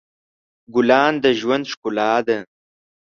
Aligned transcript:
ګلان 0.73 1.13
د 1.23 1.25
ژوند 1.39 1.65
ښکلا 1.71 2.13
ده. 2.27 2.37